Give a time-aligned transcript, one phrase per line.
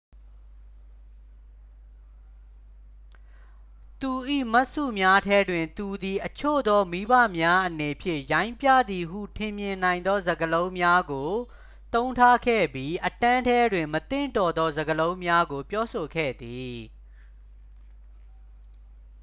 [4.01, 4.11] သူ၏
[4.51, 11.31] မှတ်စုများထဲတွင် သူသည် အချို့သောမိဘများအနေဖြင့် ရိုင်းပြသည်ဟုထင်မြင်နိုင်သော စကားလုံးများကို
[11.93, 16.75] သုံးထားခဲ့ပြီး အတန်းထဲတွင် မသင့်တော်သောစကားလုံးများကို ပြောဆိုခဲ့သည်